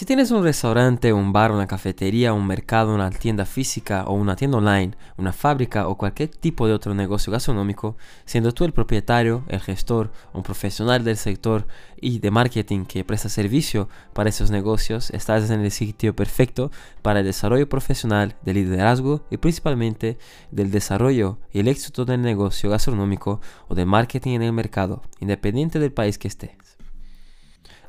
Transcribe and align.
Si 0.00 0.06
tienes 0.06 0.30
un 0.30 0.42
restaurante, 0.42 1.12
un 1.12 1.30
bar, 1.30 1.52
una 1.52 1.66
cafetería, 1.66 2.32
un 2.32 2.46
mercado, 2.46 2.94
una 2.94 3.10
tienda 3.10 3.44
física 3.44 4.04
o 4.06 4.14
una 4.14 4.34
tienda 4.34 4.56
online, 4.56 4.92
una 5.18 5.34
fábrica 5.34 5.88
o 5.88 5.98
cualquier 5.98 6.30
tipo 6.30 6.66
de 6.66 6.72
otro 6.72 6.94
negocio 6.94 7.30
gastronómico, 7.30 7.98
siendo 8.24 8.52
tú 8.52 8.64
el 8.64 8.72
propietario, 8.72 9.44
el 9.48 9.60
gestor, 9.60 10.10
un 10.32 10.42
profesional 10.42 11.04
del 11.04 11.18
sector 11.18 11.66
y 12.00 12.20
de 12.20 12.30
marketing 12.30 12.86
que 12.86 13.04
presta 13.04 13.28
servicio 13.28 13.90
para 14.14 14.30
esos 14.30 14.50
negocios, 14.50 15.10
estás 15.10 15.50
en 15.50 15.60
el 15.60 15.70
sitio 15.70 16.16
perfecto 16.16 16.70
para 17.02 17.20
el 17.20 17.26
desarrollo 17.26 17.68
profesional, 17.68 18.36
del 18.42 18.54
liderazgo 18.54 19.26
y 19.30 19.36
principalmente 19.36 20.16
del 20.50 20.70
desarrollo 20.70 21.40
y 21.52 21.58
el 21.58 21.68
éxito 21.68 22.06
del 22.06 22.22
negocio 22.22 22.70
gastronómico 22.70 23.42
o 23.68 23.74
de 23.74 23.84
marketing 23.84 24.36
en 24.36 24.42
el 24.44 24.54
mercado, 24.54 25.02
independiente 25.20 25.78
del 25.78 25.92
país 25.92 26.16
que 26.16 26.28
estés. 26.28 26.69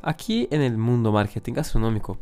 Aquí 0.03 0.47
en 0.49 0.61
el 0.61 0.77
mundo 0.77 1.11
marketing 1.11 1.53
gastronómico 1.53 2.17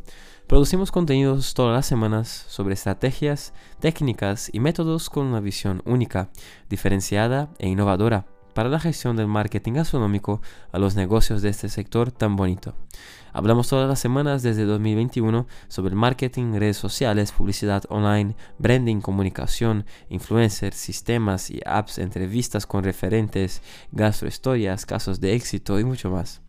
producimos 0.46 0.92
contenidos 0.92 1.54
todas 1.54 1.74
las 1.74 1.86
semanas 1.86 2.44
sobre 2.48 2.74
estrategias, 2.74 3.54
técnicas 3.78 4.50
y 4.52 4.60
métodos 4.60 5.08
con 5.08 5.26
una 5.26 5.40
visión 5.40 5.80
única, 5.86 6.28
diferenciada 6.68 7.48
e 7.58 7.68
innovadora 7.68 8.26
para 8.52 8.68
la 8.68 8.80
gestión 8.80 9.16
del 9.16 9.28
marketing 9.28 9.74
gastronómico 9.74 10.42
a 10.72 10.78
los 10.78 10.94
negocios 10.94 11.40
de 11.40 11.48
este 11.48 11.70
sector 11.70 12.12
tan 12.12 12.36
bonito. 12.36 12.74
Hablamos 13.32 13.68
todas 13.68 13.88
las 13.88 14.00
semanas 14.00 14.42
desde 14.42 14.66
2021 14.66 15.46
sobre 15.68 15.94
marketing, 15.94 16.52
redes 16.54 16.76
sociales, 16.76 17.32
publicidad 17.32 17.84
online, 17.88 18.36
branding, 18.58 19.00
comunicación, 19.00 19.86
influencers, 20.10 20.76
sistemas 20.76 21.50
y 21.50 21.60
apps, 21.64 21.98
entrevistas 21.98 22.66
con 22.66 22.84
referentes, 22.84 23.62
gastrohistorias, 23.92 24.84
casos 24.84 25.20
de 25.20 25.34
éxito 25.34 25.80
y 25.80 25.84
mucho 25.84 26.10
más. 26.10 26.42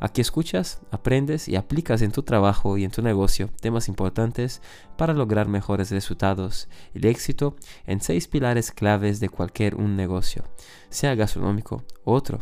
Aquí 0.00 0.20
escuchas, 0.20 0.80
aprendes 0.90 1.48
y 1.48 1.56
aplicas 1.56 2.02
en 2.02 2.12
tu 2.12 2.22
trabajo 2.22 2.76
y 2.76 2.84
en 2.84 2.90
tu 2.90 3.02
negocio 3.02 3.50
temas 3.60 3.88
importantes 3.88 4.60
para 4.96 5.14
lograr 5.14 5.48
mejores 5.48 5.90
resultados 5.90 6.68
y 6.94 7.06
éxito 7.06 7.56
en 7.86 8.00
seis 8.00 8.28
pilares 8.28 8.72
claves 8.72 9.20
de 9.20 9.28
cualquier 9.28 9.76
un 9.76 9.96
negocio, 9.96 10.44
sea 10.90 11.14
gastronómico 11.14 11.84
u 12.04 12.12
otro. 12.12 12.40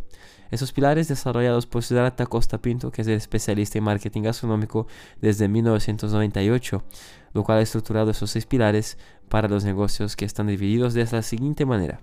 Esos 0.51 0.73
pilares 0.73 1.09
desarrollados 1.09 1.67
por 1.67 1.83
Siddhartha 1.83 2.27
Costa 2.27 2.59
Pinto, 2.61 2.91
que 2.91 3.01
es 3.01 3.09
el 3.09 3.15
especialista 3.15 3.79
en 3.79 3.85
marketing 3.85 4.21
gastronómico 4.21 4.87
desde 5.21 5.49
1998, 5.49 6.85
lo 7.33 7.43
cual 7.43 7.59
ha 7.59 7.63
estructurado 7.63 8.11
esos 8.11 8.31
seis 8.31 8.45
pilares 8.45 8.99
para 9.31 9.49
los 9.49 9.65
negocios 9.65 10.15
que 10.15 10.27
están 10.27 10.49
divididos 10.49 10.93
de 10.93 11.07
la 11.11 11.23
siguiente 11.23 11.65
manera. 11.65 12.03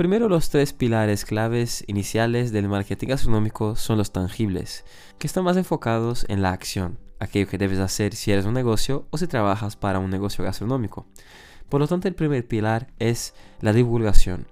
Primero, 0.00 0.30
los 0.30 0.48
tres 0.48 0.72
pilares 0.72 1.26
claves 1.26 1.84
iniciales 1.86 2.52
del 2.52 2.70
marketing 2.70 3.08
gastronómico 3.08 3.76
son 3.76 3.98
los 3.98 4.12
tangibles, 4.12 4.82
que 5.18 5.26
están 5.26 5.44
más 5.44 5.58
enfocados 5.58 6.24
en 6.30 6.40
la 6.40 6.52
acción, 6.52 6.98
aquello 7.18 7.46
que 7.46 7.58
debes 7.58 7.80
hacer 7.80 8.14
si 8.14 8.32
eres 8.32 8.46
un 8.46 8.54
negocio 8.54 9.06
o 9.10 9.18
si 9.18 9.26
trabajas 9.26 9.76
para 9.76 9.98
un 9.98 10.08
negocio 10.08 10.42
gastronómico. 10.42 11.04
Por 11.68 11.82
lo 11.82 11.86
tanto, 11.86 12.08
el 12.08 12.14
primer 12.14 12.48
pilar 12.48 12.86
es 12.98 13.34
la 13.60 13.74
divulgación. 13.74 14.46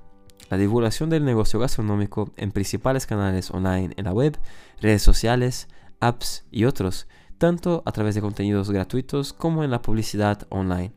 La 0.51 0.59
divulgación 0.59 1.09
del 1.09 1.25
negocio 1.25 1.59
gastronómico 1.59 2.31
en 2.37 2.53
principales 2.53 3.07
canales 3.07 3.51
online 3.51 3.95
en 3.97 4.05
la 4.05 4.13
web, 4.13 4.37
redes 4.83 5.01
sociales, 5.01 5.69
apps 5.99 6.45
y 6.51 6.67
otros, 6.67 7.09
tanto 7.39 7.83
a 7.87 7.93
través 7.93 8.15
de 8.15 8.21
contenidos 8.21 8.71
gratuitos 8.71 9.33
como 9.33 9.65
en 9.65 9.71
la 9.71 9.81
publicidad 9.81 10.47
online. 10.51 10.93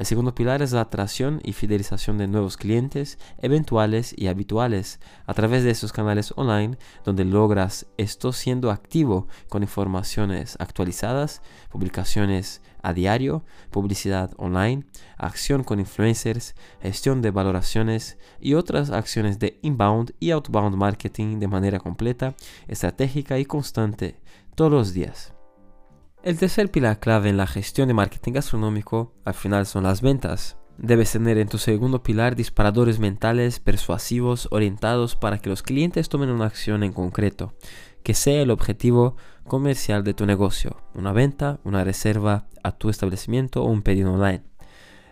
El 0.00 0.06
segundo 0.06 0.34
pilar 0.34 0.62
es 0.62 0.72
la 0.72 0.80
atracción 0.80 1.42
y 1.44 1.52
fidelización 1.52 2.16
de 2.16 2.26
nuevos 2.26 2.56
clientes, 2.56 3.18
eventuales 3.36 4.14
y 4.16 4.28
habituales, 4.28 4.98
a 5.26 5.34
través 5.34 5.62
de 5.62 5.72
esos 5.72 5.92
canales 5.92 6.32
online 6.36 6.78
donde 7.04 7.26
logras 7.26 7.84
esto 7.98 8.32
siendo 8.32 8.70
activo 8.70 9.28
con 9.50 9.62
informaciones 9.62 10.56
actualizadas, 10.58 11.42
publicaciones 11.70 12.62
a 12.82 12.94
diario, 12.94 13.44
publicidad 13.70 14.30
online, 14.38 14.86
acción 15.18 15.64
con 15.64 15.80
influencers, 15.80 16.54
gestión 16.80 17.20
de 17.20 17.30
valoraciones 17.30 18.16
y 18.40 18.54
otras 18.54 18.88
acciones 18.88 19.38
de 19.38 19.58
inbound 19.60 20.14
y 20.18 20.30
outbound 20.30 20.76
marketing 20.76 21.40
de 21.40 21.48
manera 21.48 21.78
completa, 21.78 22.34
estratégica 22.68 23.38
y 23.38 23.44
constante 23.44 24.18
todos 24.54 24.72
los 24.72 24.94
días. 24.94 25.34
El 26.22 26.36
tercer 26.36 26.70
pilar 26.70 27.00
clave 27.00 27.30
en 27.30 27.38
la 27.38 27.46
gestión 27.46 27.88
de 27.88 27.94
marketing 27.94 28.32
gastronómico 28.32 29.14
al 29.24 29.32
final 29.32 29.64
son 29.64 29.84
las 29.84 30.02
ventas. 30.02 30.58
Debes 30.76 31.12
tener 31.12 31.38
en 31.38 31.48
tu 31.48 31.56
segundo 31.56 32.02
pilar 32.02 32.36
disparadores 32.36 32.98
mentales 32.98 33.58
persuasivos 33.58 34.46
orientados 34.50 35.16
para 35.16 35.38
que 35.38 35.48
los 35.48 35.62
clientes 35.62 36.10
tomen 36.10 36.28
una 36.28 36.44
acción 36.44 36.82
en 36.82 36.92
concreto, 36.92 37.54
que 38.02 38.12
sea 38.12 38.42
el 38.42 38.50
objetivo 38.50 39.16
comercial 39.44 40.04
de 40.04 40.12
tu 40.12 40.26
negocio, 40.26 40.82
una 40.94 41.12
venta, 41.12 41.58
una 41.64 41.84
reserva 41.84 42.48
a 42.62 42.72
tu 42.72 42.90
establecimiento 42.90 43.62
o 43.62 43.70
un 43.70 43.80
pedido 43.80 44.12
online. 44.12 44.49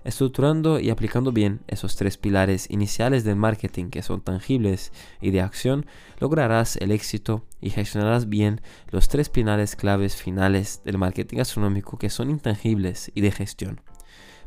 Estructurando 0.05 0.81
y 0.81 0.91
aplicando 0.91 1.33
bien 1.33 1.61
esos 1.67 1.97
tres 1.97 2.17
pilares 2.17 2.71
iniciales 2.71 3.25
del 3.25 3.37
marketing 3.37 3.91
que 3.91 4.03
son 4.03 4.21
tangibles 4.21 4.93
y 5.21 5.31
de 5.31 5.41
acción, 5.41 5.87
lograrás 6.21 6.77
el 6.77 6.93
éxito 6.93 7.45
y 7.61 7.71
gestionarás 7.71 8.29
bien 8.29 8.61
los 8.91 9.09
tres 9.09 9.29
pilares 9.29 9.77
claves 9.77 10.17
finales 10.17 10.83
del 10.85 10.99
marketing 10.99 11.39
gastronómico 11.39 11.99
que 11.99 12.11
son 12.11 12.31
intangibles 12.31 13.11
y 13.15 13.21
de 13.21 13.33
gestión. 13.33 13.81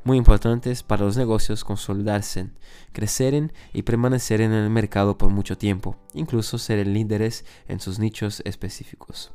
Muy 0.03 0.17
importantes 0.17 0.81
para 0.81 1.05
los 1.05 1.15
negocios 1.15 1.63
consolidarse, 1.63 2.49
crecer 2.91 3.53
y 3.71 3.83
permanecer 3.83 4.41
en 4.41 4.51
el 4.51 4.69
mercado 4.71 5.15
por 5.15 5.29
mucho 5.29 5.59
tiempo, 5.59 5.95
incluso 6.15 6.57
ser 6.57 6.87
líderes 6.87 7.45
en 7.67 7.79
sus 7.79 7.99
nichos 7.99 8.41
específicos. 8.45 9.31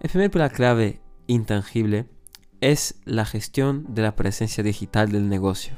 El 0.00 0.08
primer 0.08 0.30
pilar 0.30 0.50
clave 0.50 1.02
intangible 1.26 2.06
es 2.62 2.94
la 3.04 3.24
gestión 3.24 3.92
de 3.92 4.02
la 4.02 4.14
presencia 4.14 4.62
digital 4.62 5.10
del 5.10 5.28
negocio. 5.28 5.74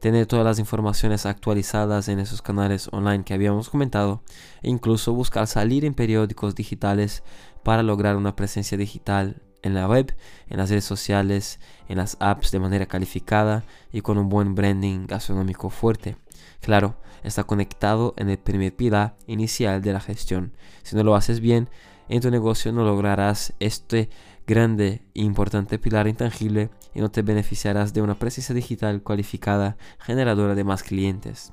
Tener 0.00 0.26
todas 0.26 0.46
las 0.46 0.58
informaciones 0.58 1.26
actualizadas 1.26 2.08
en 2.08 2.18
esos 2.18 2.40
canales 2.40 2.88
online 2.90 3.22
que 3.22 3.34
habíamos 3.34 3.68
comentado 3.68 4.22
e 4.62 4.70
incluso 4.70 5.12
buscar 5.12 5.46
salir 5.46 5.84
en 5.84 5.92
periódicos 5.92 6.54
digitales 6.54 7.22
para 7.62 7.82
lograr 7.82 8.16
una 8.16 8.34
presencia 8.34 8.78
digital 8.78 9.42
en 9.62 9.74
la 9.74 9.86
web, 9.86 10.16
en 10.48 10.56
las 10.56 10.70
redes 10.70 10.84
sociales, 10.84 11.60
en 11.86 11.98
las 11.98 12.16
apps 12.18 12.50
de 12.50 12.60
manera 12.60 12.86
calificada 12.86 13.64
y 13.92 14.00
con 14.00 14.16
un 14.16 14.30
buen 14.30 14.54
branding 14.54 15.06
gastronómico 15.06 15.68
fuerte. 15.68 16.16
Claro, 16.60 16.96
está 17.24 17.44
conectado 17.44 18.14
en 18.16 18.30
el 18.30 18.38
primer 18.38 18.74
pilar 18.74 19.18
inicial 19.26 19.82
de 19.82 19.92
la 19.92 20.00
gestión. 20.00 20.54
Si 20.82 20.96
no 20.96 21.02
lo 21.02 21.14
haces 21.14 21.40
bien, 21.40 21.68
en 22.08 22.22
tu 22.22 22.30
negocio 22.30 22.72
no 22.72 22.84
lograrás 22.84 23.52
este 23.58 24.08
grande 24.46 25.02
e 25.14 25.22
importante 25.22 25.78
pilar 25.78 26.06
intangible 26.06 26.70
y 26.94 27.00
no 27.00 27.10
te 27.10 27.22
beneficiarás 27.22 27.92
de 27.92 28.02
una 28.02 28.14
presencia 28.14 28.54
digital 28.54 29.02
cualificada 29.02 29.76
generadora 29.98 30.54
de 30.54 30.64
más 30.64 30.82
clientes. 30.82 31.52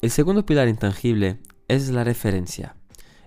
El 0.00 0.10
segundo 0.10 0.44
pilar 0.44 0.68
intangible 0.68 1.38
es 1.68 1.90
la 1.90 2.04
referencia. 2.04 2.74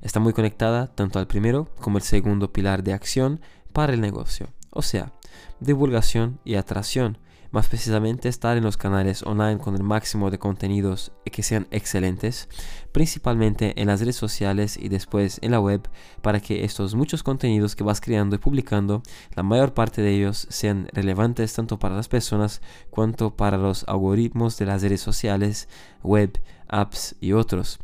Está 0.02 0.20
muy 0.20 0.34
conectada 0.34 0.94
tanto 0.94 1.20
al 1.20 1.28
primero 1.28 1.74
como 1.80 1.98
el 1.98 2.04
segundo 2.04 2.52
pilar 2.52 2.84
de 2.84 2.94
acción 2.94 3.40
para 3.72 3.94
el 3.94 4.02
negocio, 4.02 4.48
o 4.72 4.82
sea, 4.82 5.14
divulgación 5.60 6.40
y 6.44 6.56
atracción, 6.56 7.18
más 7.56 7.68
precisamente 7.70 8.28
estar 8.28 8.58
en 8.58 8.66
los 8.66 8.76
canales 8.76 9.24
online 9.24 9.60
con 9.60 9.76
el 9.76 9.84
máximo 9.84 10.30
de 10.30 10.38
contenidos 10.38 11.14
que 11.24 11.42
sean 11.42 11.68
excelentes, 11.72 12.50
principalmente 12.92 13.82
en 13.82 13.88
las 13.88 14.02
redes 14.02 14.18
sociales 14.18 14.78
y 14.78 14.90
después 14.90 15.40
en 15.42 15.52
la 15.52 15.62
web, 15.62 15.88
para 16.22 16.42
que 16.42 16.66
estos 16.66 16.96
muchos 16.96 17.24
contenidos 17.24 17.78
que 17.78 17.86
vas 17.86 18.02
creando 18.02 18.36
y 18.36 18.40
publicando, 18.40 19.04
la 19.36 19.44
mayor 19.44 19.74
parte 19.74 20.02
de 20.02 20.14
ellos 20.14 20.48
sean 20.50 20.90
relevantes 20.92 21.54
tanto 21.54 21.80
para 21.80 21.96
las 21.96 22.10
personas 22.10 22.62
cuanto 22.90 23.38
para 23.38 23.58
los 23.58 23.86
algoritmos 23.88 24.58
de 24.58 24.66
las 24.66 24.82
redes 24.82 25.00
sociales, 25.00 25.70
web, 26.04 26.38
apps 26.68 27.16
y 27.22 27.32
otros. 27.32 27.80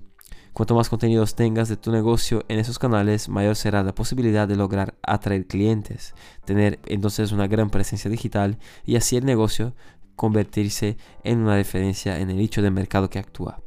Cuanto 0.54 0.76
más 0.76 0.90
contenidos 0.90 1.36
tengas 1.36 1.70
de 1.70 1.78
tu 1.78 1.92
negocio 1.92 2.44
en 2.50 2.60
esos 2.60 2.78
canales, 2.78 3.30
mayor 3.30 3.56
será 3.56 3.84
la 3.84 3.96
posibilidad 3.96 4.50
de 4.50 4.58
lograr 4.58 4.96
atraer 5.02 5.48
clientes, 5.48 6.14
tener 6.44 6.80
entonces 6.88 7.32
una 7.32 7.48
gran 7.48 7.70
presencia 7.70 8.12
digital 8.12 8.58
y 8.86 8.98
así 8.98 9.16
el 9.16 9.26
negocio 9.26 9.74
convertirse 10.18 10.98
en 11.24 11.40
una 11.40 11.56
referencia 11.56 12.20
en 12.20 12.30
el 12.30 12.36
nicho 12.36 12.62
de 12.62 12.70
mercado 12.70 13.10
que 13.10 13.18
actúa, 13.18 13.62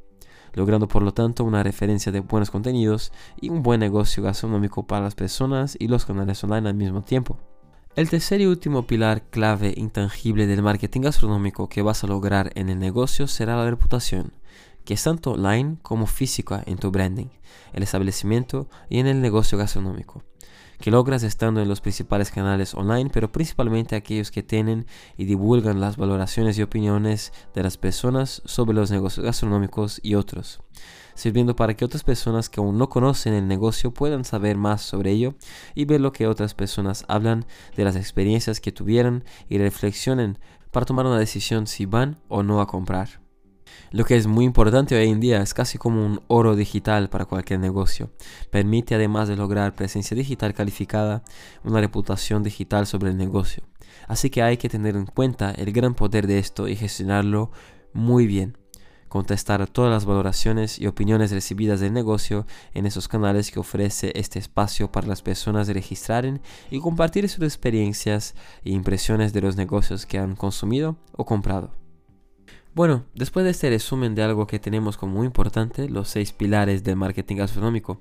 logrando 0.53 0.87
por 0.87 1.03
lo 1.03 1.15
tanto 1.15 1.43
una 1.43 1.63
referencia 1.63 2.13
de 2.13 2.21
buenos 2.21 2.51
contenidos 2.51 3.13
y 3.41 3.49
un 3.49 3.63
buen 3.63 3.81
negocio 3.81 4.23
gastronómico 4.23 4.87
para 4.87 5.05
las 5.05 5.15
personas 5.15 5.77
y 5.81 5.89
los 5.89 6.05
canales 6.05 6.45
online 6.45 6.69
al 6.69 6.75
mismo 6.75 7.03
tiempo. 7.03 7.39
El 7.97 8.11
tercer 8.11 8.43
y 8.43 8.47
último 8.47 8.87
pilar 8.87 9.23
clave 9.31 9.73
intangible 9.75 10.47
del 10.47 10.63
marketing 10.63 11.01
gastronómico 11.01 11.69
que 11.69 11.81
vas 11.81 12.05
a 12.05 12.09
lograr 12.09 12.53
en 12.57 12.69
el 12.69 12.79
negocio 12.79 13.27
será 13.27 13.57
la 13.57 13.71
reputación 13.71 14.33
que 14.85 14.95
es 14.95 15.03
tanto 15.03 15.33
online 15.33 15.77
como 15.83 16.07
física 16.07 16.63
en 16.67 16.79
tu 16.79 16.91
branding, 16.91 17.29
el 17.73 17.83
establecimiento 17.83 18.69
y 18.89 18.99
en 18.99 19.07
el 19.07 19.21
negocio 19.21 19.59
gastronómico, 19.59 20.23
que 20.79 20.91
logras 20.91 21.23
estando 21.23 21.61
en 21.61 21.69
los 21.69 21.81
principales 21.81 22.31
canales 22.31 22.75
online, 22.75 23.11
pero 23.13 23.33
principalmente 23.33 23.97
aquellos 23.97 24.31
que 24.31 24.43
tienen 24.43 24.87
y 25.17 25.25
divulgan 25.25 25.81
las 25.81 25.97
valoraciones 25.97 26.59
y 26.59 26.63
opiniones 26.63 27.33
de 27.55 27.63
las 27.63 27.79
personas 27.79 28.43
sobre 28.45 28.75
los 28.75 28.91
negocios 28.91 29.25
gastronómicos 29.25 30.01
y 30.03 30.15
otros. 30.15 30.61
sirviendo 31.17 31.55
para 31.55 31.75
que 31.75 31.85
otras 31.85 32.03
personas 32.03 32.49
que 32.51 32.59
aún 32.59 32.77
no 32.77 32.89
conocen 32.89 33.35
el 33.35 33.47
negocio 33.47 33.95
puedan 33.95 34.25
saber 34.25 34.57
más 34.57 34.83
sobre 34.83 35.13
ello 35.13 35.37
y 35.77 35.85
ver 35.85 36.01
lo 36.01 36.13
que 36.13 36.27
otras 36.27 36.55
personas 36.55 37.05
hablan 37.07 37.47
de 37.77 37.85
las 37.85 37.95
experiencias 37.95 38.61
que 38.61 38.73
tuvieron 38.73 39.23
y 39.49 39.59
reflexionen 39.59 40.41
para 40.73 40.87
tomar 40.87 41.07
una 41.07 41.21
decisión 41.21 41.69
si 41.69 41.87
van 41.87 42.19
o 42.27 42.43
no 42.43 42.61
a 42.61 42.67
comprar. 42.67 43.24
Lo 43.91 44.05
que 44.05 44.17
es 44.17 44.27
muy 44.27 44.45
importante 44.45 44.97
hoy 44.97 45.09
en 45.09 45.21
día 45.21 45.41
es 45.41 45.55
casi 45.55 45.79
como 45.79 46.05
un 46.05 46.21
oro 46.27 46.57
digital 46.57 47.09
para 47.09 47.27
cualquier 47.27 47.61
negocio. 47.61 48.11
Permite 48.51 48.95
además 48.95 49.29
de 49.29 49.37
lograr 49.37 49.75
presencia 49.75 50.17
digital 50.17 50.53
calificada, 50.53 51.23
una 51.63 51.81
reputación 51.81 52.43
digital 52.43 52.87
sobre 52.87 53.11
el 53.11 53.17
negocio. 53.17 53.63
Así 54.09 54.31
que 54.31 54.43
hay 54.43 54.57
que 54.57 54.69
tener 54.69 54.97
en 54.97 55.07
cuenta 55.07 55.53
el 55.53 55.73
gran 55.73 55.95
poder 55.95 56.27
de 56.27 56.39
esto 56.39 56.69
y 56.69 56.77
gestionarlo 56.77 57.51
muy 57.93 58.27
bien. 58.27 58.59
Contestar 59.09 59.65
todas 59.69 59.93
las 59.93 60.07
valoraciones 60.07 60.81
y 60.81 60.89
opiniones 60.89 61.31
recibidas 61.31 61.79
del 61.79 61.93
negocio 61.93 62.49
en 62.73 62.87
esos 62.87 63.07
canales 63.07 63.53
que 63.53 63.61
ofrece 63.61 64.11
este 64.17 64.41
espacio 64.41 64.91
para 64.91 65.07
las 65.07 65.23
personas 65.23 65.69
registraren 65.69 66.41
y 66.69 66.81
compartir 66.81 67.29
sus 67.29 67.45
experiencias 67.45 68.35
e 68.65 68.71
impresiones 68.71 69.33
de 69.33 69.43
los 69.43 69.57
negocios 69.57 70.05
que 70.05 70.19
han 70.19 70.35
consumido 70.35 70.97
o 71.13 71.25
comprado. 71.25 71.84
Bueno, 72.75 73.05
después 73.15 73.45
de 73.45 73.53
este 73.53 73.71
resumen 73.71 74.17
de 74.17 74.25
algo 74.25 74.49
que 74.49 74.59
tenemos 74.59 74.97
como 74.97 75.15
muy 75.15 75.27
importante, 75.27 75.89
los 75.89 76.09
seis 76.09 76.33
pilares 76.33 76.83
del 76.83 76.97
marketing 76.97 77.37
gastronómico, 77.37 78.01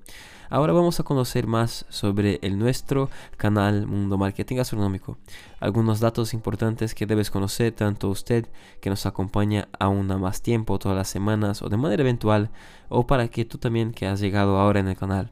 ahora 0.50 0.74
vamos 0.74 1.00
a 1.00 1.04
conocer 1.04 1.46
más 1.46 1.86
sobre 1.90 2.40
el 2.42 2.58
nuestro 2.58 3.12
canal 3.38 3.86
Mundo 3.86 4.18
Marketing 4.18 4.56
Gastronómico. 4.56 5.20
Algunos 5.60 6.00
datos 6.00 6.34
importantes 6.34 6.96
que 6.96 7.06
debes 7.06 7.30
conocer 7.30 7.74
tanto 7.74 8.10
usted 8.10 8.48
que 8.82 8.90
nos 8.90 9.06
acompaña 9.06 9.68
aún 9.78 10.10
a 10.12 10.18
más 10.18 10.42
tiempo 10.42 10.80
todas 10.80 10.98
las 10.98 11.08
semanas 11.08 11.62
o 11.62 11.70
de 11.70 11.78
manera 11.78 12.02
eventual 12.02 12.50
o 12.90 13.06
para 13.06 13.28
que 13.28 13.46
tú 13.46 13.60
también 13.60 13.92
que 13.92 14.08
has 14.08 14.20
llegado 14.20 14.58
ahora 14.58 14.80
en 14.80 14.88
el 14.88 14.98
canal 14.98 15.32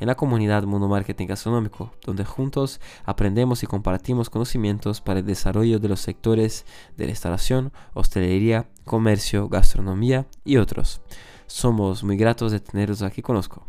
en 0.00 0.06
la 0.06 0.14
comunidad 0.14 0.64
Mundo 0.64 0.88
Marketing 0.88 1.26
Gastronómico, 1.26 1.92
donde 2.04 2.24
juntos 2.24 2.80
aprendemos 3.04 3.62
y 3.62 3.66
compartimos 3.66 4.30
conocimientos 4.30 5.00
para 5.00 5.20
el 5.20 5.26
desarrollo 5.26 5.78
de 5.78 5.88
los 5.88 6.00
sectores 6.00 6.64
de 6.96 7.06
restauración, 7.06 7.72
hostelería, 7.94 8.68
comercio, 8.84 9.48
gastronomía 9.48 10.26
y 10.44 10.56
otros. 10.56 11.00
Somos 11.46 12.04
muy 12.04 12.16
gratos 12.16 12.52
de 12.52 12.60
tenerlos 12.60 13.02
aquí 13.02 13.22
conozco. 13.22 13.66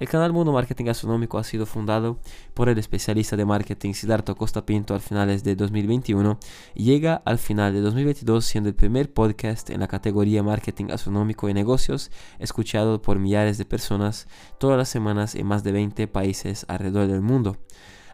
El 0.00 0.08
canal 0.08 0.32
Mundo 0.32 0.50
Marketing 0.50 0.86
Gastronómico 0.86 1.36
ha 1.36 1.44
sido 1.44 1.66
fundado 1.66 2.20
por 2.54 2.70
el 2.70 2.78
especialista 2.78 3.36
de 3.36 3.44
marketing 3.44 3.92
Siddhartha 3.92 4.32
Costa 4.32 4.64
Pinto 4.64 4.94
al 4.94 5.02
finales 5.02 5.44
de 5.44 5.54
2021 5.54 6.40
y 6.74 6.84
llega 6.84 7.20
al 7.26 7.36
final 7.36 7.74
de 7.74 7.82
2022 7.82 8.42
siendo 8.46 8.70
el 8.70 8.74
primer 8.74 9.12
podcast 9.12 9.68
en 9.68 9.80
la 9.80 9.88
categoría 9.88 10.42
Marketing 10.42 10.86
Gastronómico 10.86 11.50
y 11.50 11.54
Negocios 11.54 12.10
escuchado 12.38 13.02
por 13.02 13.18
millares 13.18 13.58
de 13.58 13.66
personas 13.66 14.26
todas 14.58 14.78
las 14.78 14.88
semanas 14.88 15.34
en 15.34 15.46
más 15.46 15.64
de 15.64 15.72
20 15.72 16.08
países 16.08 16.64
alrededor 16.66 17.06
del 17.06 17.20
mundo. 17.20 17.58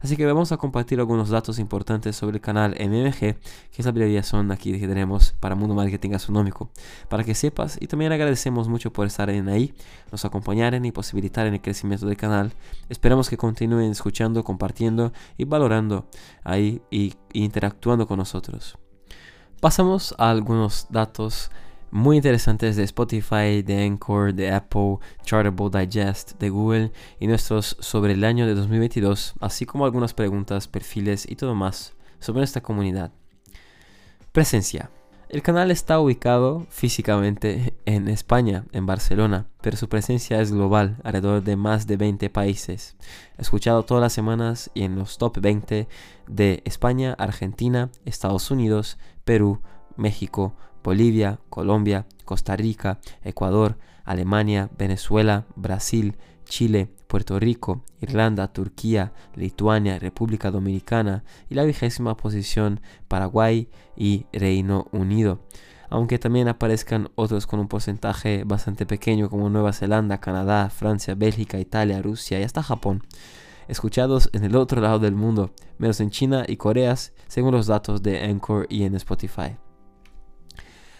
Así 0.00 0.16
que 0.16 0.26
vamos 0.26 0.52
a 0.52 0.56
compartir 0.56 0.98
algunos 1.00 1.30
datos 1.30 1.58
importantes 1.58 2.16
sobre 2.16 2.36
el 2.36 2.40
canal 2.40 2.76
MMG, 2.78 3.18
que 3.18 3.36
es 3.76 3.84
la 3.84 3.90
abreviación 3.90 4.52
aquí 4.52 4.78
que 4.78 4.86
tenemos 4.86 5.32
para 5.40 5.54
Mundo 5.54 5.74
Marketing 5.74 6.10
Gastronómico, 6.10 6.70
para 7.08 7.24
que 7.24 7.34
sepas 7.34 7.78
y 7.80 7.86
también 7.86 8.12
agradecemos 8.12 8.68
mucho 8.68 8.92
por 8.92 9.06
estar 9.06 9.30
en 9.30 9.48
ahí, 9.48 9.74
nos 10.12 10.24
acompañaren 10.24 10.84
y 10.84 10.92
posibilitar 10.92 11.46
el 11.46 11.60
crecimiento 11.60 12.06
del 12.06 12.16
canal. 12.16 12.52
Esperamos 12.88 13.28
que 13.28 13.36
continúen 13.36 13.90
escuchando, 13.90 14.44
compartiendo 14.44 15.12
y 15.36 15.44
valorando 15.44 16.06
ahí 16.44 16.82
y 16.90 17.14
interactuando 17.32 18.06
con 18.06 18.18
nosotros. 18.18 18.78
Pasamos 19.60 20.14
a 20.18 20.30
algunos 20.30 20.86
datos 20.90 21.50
muy 21.96 22.16
interesantes 22.16 22.76
de 22.76 22.84
Spotify, 22.84 23.62
de 23.62 23.84
Anchor, 23.84 24.34
de 24.34 24.52
Apple, 24.52 24.98
Chartable 25.24 25.70
Digest, 25.70 26.38
de 26.38 26.50
Google 26.50 26.92
y 27.18 27.26
nuestros 27.26 27.76
sobre 27.80 28.12
el 28.12 28.22
año 28.24 28.46
de 28.46 28.54
2022, 28.54 29.34
así 29.40 29.64
como 29.64 29.86
algunas 29.86 30.12
preguntas, 30.12 30.68
perfiles 30.68 31.26
y 31.28 31.36
todo 31.36 31.54
más 31.54 31.94
sobre 32.20 32.44
esta 32.44 32.60
comunidad. 32.60 33.12
Presencia. 34.30 34.90
El 35.30 35.40
canal 35.40 35.70
está 35.70 35.98
ubicado 35.98 36.66
físicamente 36.68 37.74
en 37.86 38.08
España, 38.08 38.66
en 38.72 38.84
Barcelona, 38.84 39.46
pero 39.62 39.78
su 39.78 39.88
presencia 39.88 40.40
es 40.42 40.52
global, 40.52 40.98
alrededor 41.02 41.42
de 41.42 41.56
más 41.56 41.86
de 41.86 41.96
20 41.96 42.28
países. 42.28 42.94
Escuchado 43.38 43.84
todas 43.84 44.02
las 44.02 44.12
semanas 44.12 44.70
y 44.74 44.82
en 44.82 44.96
los 44.96 45.16
top 45.16 45.38
20 45.40 45.88
de 46.28 46.62
España, 46.66 47.16
Argentina, 47.18 47.90
Estados 48.04 48.50
Unidos, 48.50 48.98
Perú, 49.24 49.62
México, 49.96 50.54
Bolivia, 50.86 51.40
Colombia, 51.50 52.06
Costa 52.24 52.54
Rica, 52.54 53.00
Ecuador, 53.24 53.76
Alemania, 54.04 54.70
Venezuela, 54.78 55.44
Brasil, 55.56 56.14
Chile, 56.44 56.88
Puerto 57.08 57.40
Rico, 57.40 57.82
Irlanda, 58.00 58.52
Turquía, 58.52 59.12
Lituania, 59.34 59.98
República 59.98 60.52
Dominicana 60.52 61.24
y 61.50 61.56
la 61.56 61.64
vigésima 61.64 62.16
posición 62.16 62.80
Paraguay 63.08 63.68
y 63.96 64.26
Reino 64.32 64.86
Unido. 64.92 65.40
Aunque 65.90 66.20
también 66.20 66.46
aparezcan 66.46 67.10
otros 67.16 67.48
con 67.48 67.58
un 67.58 67.66
porcentaje 67.66 68.44
bastante 68.44 68.86
pequeño 68.86 69.28
como 69.28 69.50
Nueva 69.50 69.72
Zelanda, 69.72 70.20
Canadá, 70.20 70.70
Francia, 70.70 71.16
Bélgica, 71.16 71.58
Italia, 71.58 72.00
Rusia 72.00 72.38
y 72.38 72.44
hasta 72.44 72.62
Japón. 72.62 73.02
Escuchados 73.66 74.30
en 74.32 74.44
el 74.44 74.54
otro 74.54 74.80
lado 74.80 75.00
del 75.00 75.16
mundo, 75.16 75.50
menos 75.78 75.98
en 75.98 76.10
China 76.10 76.44
y 76.46 76.56
Corea, 76.56 76.94
según 77.26 77.50
los 77.50 77.66
datos 77.66 78.04
de 78.04 78.22
Anchor 78.22 78.68
y 78.70 78.84
en 78.84 78.94
Spotify. 78.94 79.56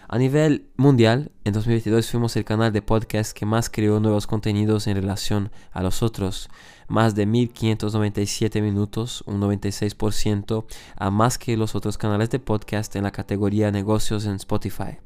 A 0.09 0.17
nivel 0.17 0.69
mundial, 0.77 1.33
en 1.43 1.51
2022 1.51 2.09
fuimos 2.09 2.37
el 2.37 2.45
canal 2.45 2.71
de 2.71 2.81
podcast 2.81 3.37
que 3.37 3.45
más 3.45 3.69
creó 3.69 3.99
nuevos 3.99 4.25
contenidos 4.25 4.87
en 4.87 4.95
relación 4.95 5.51
a 5.73 5.83
los 5.83 6.01
otros, 6.01 6.49
más 6.87 7.13
de 7.13 7.25
1597 7.25 8.61
minutos, 8.61 9.21
un 9.25 9.41
96% 9.41 10.65
a 10.95 11.11
más 11.11 11.37
que 11.37 11.57
los 11.57 11.75
otros 11.75 11.97
canales 11.97 12.29
de 12.29 12.39
podcast 12.39 12.95
en 12.95 13.03
la 13.03 13.11
categoría 13.11 13.69
negocios 13.69 14.25
en 14.25 14.35
Spotify. 14.35 14.97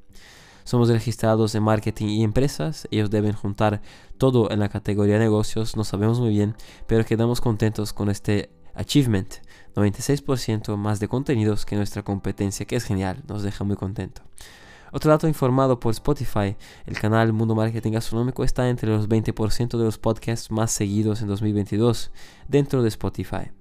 Somos 0.65 0.87
registrados 0.87 1.55
en 1.55 1.63
marketing 1.63 2.09
y 2.09 2.23
empresas, 2.23 2.87
ellos 2.91 3.09
deben 3.09 3.33
juntar 3.33 3.81
todo 4.19 4.51
en 4.51 4.59
la 4.59 4.69
categoría 4.69 5.17
negocios, 5.17 5.75
no 5.75 5.83
sabemos 5.83 6.19
muy 6.19 6.29
bien, 6.29 6.55
pero 6.85 7.05
quedamos 7.05 7.41
contentos 7.41 7.91
con 7.91 8.11
este 8.11 8.51
achievement. 8.75 9.37
96% 9.75 10.77
más 10.77 10.99
de 10.99 11.07
contenidos 11.07 11.65
que 11.65 11.75
nuestra 11.75 12.03
competencia, 12.03 12.67
que 12.67 12.75
es 12.75 12.83
genial, 12.83 13.23
nos 13.27 13.41
deja 13.41 13.63
muy 13.63 13.77
contento. 13.77 14.21
Otro 14.93 15.09
dato 15.09 15.25
informado 15.27 15.79
por 15.79 15.91
Spotify, 15.91 16.57
el 16.85 16.99
canal 16.99 17.31
Mundo 17.31 17.55
Marketing 17.55 17.93
Gastronómico 17.93 18.43
está 18.43 18.67
entre 18.67 18.89
los 18.89 19.07
20% 19.07 19.77
de 19.77 19.85
los 19.85 19.97
podcasts 19.97 20.51
más 20.51 20.69
seguidos 20.71 21.21
en 21.21 21.29
2022 21.29 22.11
dentro 22.49 22.81
de 22.81 22.89
Spotify. 22.89 23.51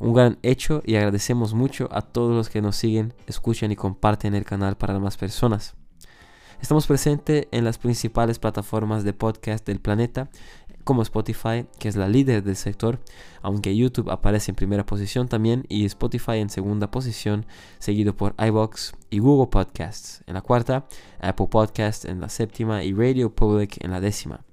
Un 0.00 0.14
gran 0.14 0.38
hecho 0.42 0.82
y 0.84 0.96
agradecemos 0.96 1.54
mucho 1.54 1.88
a 1.92 2.02
todos 2.02 2.34
los 2.34 2.48
que 2.48 2.60
nos 2.60 2.74
siguen, 2.74 3.14
escuchan 3.28 3.70
y 3.70 3.76
comparten 3.76 4.34
el 4.34 4.44
canal 4.44 4.76
para 4.76 4.98
más 4.98 5.16
personas. 5.16 5.76
Estamos 6.60 6.88
presentes 6.88 7.46
en 7.52 7.64
las 7.64 7.78
principales 7.78 8.40
plataformas 8.40 9.04
de 9.04 9.12
podcast 9.12 9.64
del 9.66 9.80
planeta 9.80 10.28
como 10.84 11.02
Spotify, 11.02 11.66
que 11.78 11.88
es 11.88 11.96
la 11.96 12.08
líder 12.08 12.42
del 12.42 12.56
sector, 12.56 13.00
aunque 13.42 13.76
YouTube 13.76 14.10
aparece 14.10 14.52
en 14.52 14.56
primera 14.56 14.86
posición 14.86 15.28
también 15.28 15.64
y 15.68 15.84
Spotify 15.86 16.36
en 16.38 16.50
segunda 16.50 16.90
posición, 16.90 17.46
seguido 17.78 18.14
por 18.14 18.34
iBox 18.38 18.92
y 19.10 19.18
Google 19.18 19.50
Podcasts 19.50 20.22
en 20.26 20.34
la 20.34 20.42
cuarta, 20.42 20.86
Apple 21.20 21.48
Podcasts 21.50 22.04
en 22.04 22.20
la 22.20 22.28
séptima 22.28 22.84
y 22.84 22.92
Radio 22.92 23.34
Public 23.34 23.82
en 23.82 23.90
la 23.90 24.00
décima. 24.00 24.44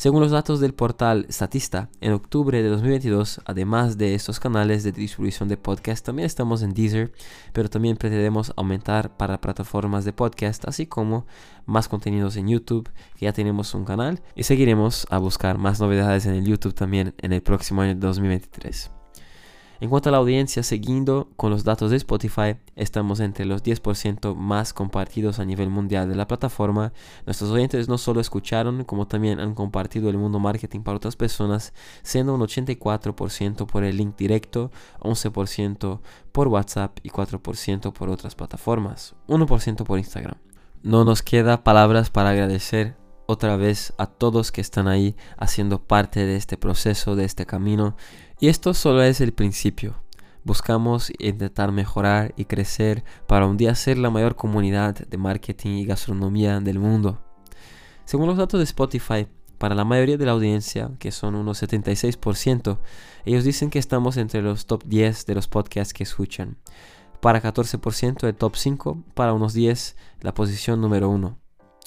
Según 0.00 0.22
los 0.22 0.30
datos 0.30 0.60
del 0.60 0.72
portal 0.72 1.26
Statista, 1.28 1.90
en 2.00 2.14
octubre 2.14 2.62
de 2.62 2.70
2022, 2.70 3.42
además 3.44 3.98
de 3.98 4.14
estos 4.14 4.40
canales 4.40 4.82
de 4.82 4.92
distribución 4.92 5.46
de 5.50 5.58
podcast, 5.58 6.06
también 6.06 6.24
estamos 6.24 6.62
en 6.62 6.72
Deezer, 6.72 7.12
pero 7.52 7.68
también 7.68 7.98
pretendemos 7.98 8.50
aumentar 8.56 9.14
para 9.18 9.42
plataformas 9.42 10.06
de 10.06 10.14
podcast, 10.14 10.66
así 10.66 10.86
como 10.86 11.26
más 11.66 11.86
contenidos 11.86 12.36
en 12.36 12.48
YouTube, 12.48 12.88
que 13.14 13.26
ya 13.26 13.34
tenemos 13.34 13.74
un 13.74 13.84
canal, 13.84 14.22
y 14.34 14.44
seguiremos 14.44 15.06
a 15.10 15.18
buscar 15.18 15.58
más 15.58 15.80
novedades 15.80 16.24
en 16.24 16.32
el 16.32 16.46
YouTube 16.46 16.72
también 16.72 17.14
en 17.18 17.34
el 17.34 17.42
próximo 17.42 17.82
año 17.82 17.94
2023. 17.94 18.99
En 19.80 19.88
cuanto 19.88 20.10
a 20.10 20.12
la 20.12 20.18
audiencia, 20.18 20.62
siguiendo 20.62 21.30
con 21.36 21.50
los 21.50 21.64
datos 21.64 21.90
de 21.90 21.96
Spotify, 21.96 22.56
estamos 22.76 23.18
entre 23.18 23.46
los 23.46 23.64
10% 23.64 24.34
más 24.34 24.74
compartidos 24.74 25.38
a 25.38 25.46
nivel 25.46 25.70
mundial 25.70 26.06
de 26.06 26.16
la 26.16 26.26
plataforma. 26.26 26.92
Nuestros 27.24 27.50
oyentes 27.50 27.88
no 27.88 27.96
solo 27.96 28.20
escucharon, 28.20 28.84
como 28.84 29.06
también 29.06 29.40
han 29.40 29.54
compartido 29.54 30.10
el 30.10 30.18
mundo 30.18 30.38
marketing 30.38 30.80
para 30.80 30.98
otras 30.98 31.16
personas, 31.16 31.72
siendo 32.02 32.34
un 32.34 32.42
84% 32.42 33.64
por 33.64 33.82
el 33.82 33.96
link 33.96 34.18
directo, 34.18 34.70
11% 35.00 36.00
por 36.30 36.48
WhatsApp 36.48 36.98
y 37.02 37.08
4% 37.08 37.94
por 37.94 38.10
otras 38.10 38.34
plataformas, 38.34 39.14
1% 39.28 39.84
por 39.84 39.98
Instagram. 39.98 40.36
No 40.82 41.06
nos 41.06 41.22
queda 41.22 41.64
palabras 41.64 42.10
para 42.10 42.30
agradecer 42.30 43.00
otra 43.30 43.56
vez 43.56 43.92
a 43.96 44.06
todos 44.06 44.50
que 44.50 44.60
están 44.60 44.88
ahí 44.88 45.14
haciendo 45.36 45.78
parte 45.78 46.26
de 46.26 46.36
este 46.36 46.56
proceso, 46.56 47.16
de 47.16 47.24
este 47.24 47.46
camino. 47.46 47.96
Y 48.40 48.48
esto 48.48 48.72
solo 48.72 49.02
es 49.02 49.20
el 49.20 49.34
principio. 49.34 50.02
Buscamos 50.44 51.12
intentar 51.18 51.72
mejorar 51.72 52.32
y 52.38 52.46
crecer 52.46 53.04
para 53.26 53.46
un 53.46 53.58
día 53.58 53.74
ser 53.74 53.98
la 53.98 54.08
mayor 54.08 54.34
comunidad 54.34 54.94
de 54.94 55.18
marketing 55.18 55.72
y 55.72 55.84
gastronomía 55.84 56.58
del 56.60 56.78
mundo. 56.78 57.22
Según 58.06 58.28
los 58.28 58.38
datos 58.38 58.58
de 58.58 58.64
Spotify, 58.64 59.28
para 59.58 59.74
la 59.74 59.84
mayoría 59.84 60.16
de 60.16 60.24
la 60.24 60.32
audiencia, 60.32 60.90
que 60.98 61.12
son 61.12 61.34
unos 61.34 61.62
76%, 61.62 62.78
ellos 63.26 63.44
dicen 63.44 63.68
que 63.68 63.78
estamos 63.78 64.16
entre 64.16 64.40
los 64.40 64.64
top 64.64 64.84
10 64.86 65.26
de 65.26 65.34
los 65.34 65.46
podcasts 65.46 65.92
que 65.92 66.04
escuchan. 66.04 66.56
Para 67.20 67.42
14% 67.42 68.26
el 68.26 68.34
top 68.34 68.56
5, 68.56 69.04
para 69.12 69.34
unos 69.34 69.52
10 69.52 69.96
la 70.22 70.32
posición 70.32 70.80
número 70.80 71.10
1. 71.10 71.38